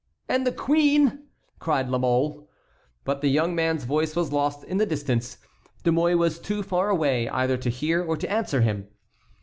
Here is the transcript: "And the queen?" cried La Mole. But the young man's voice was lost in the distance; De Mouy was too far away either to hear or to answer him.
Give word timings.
"And 0.27 0.47
the 0.47 0.51
queen?" 0.51 1.27
cried 1.59 1.89
La 1.89 1.99
Mole. 1.99 2.49
But 3.03 3.21
the 3.21 3.29
young 3.29 3.53
man's 3.53 3.83
voice 3.83 4.15
was 4.15 4.31
lost 4.31 4.63
in 4.63 4.77
the 4.77 4.85
distance; 4.87 5.37
De 5.83 5.91
Mouy 5.91 6.15
was 6.15 6.39
too 6.39 6.63
far 6.63 6.89
away 6.89 7.29
either 7.29 7.55
to 7.57 7.69
hear 7.69 8.03
or 8.03 8.17
to 8.17 8.27
answer 8.31 8.61
him. 8.61 8.87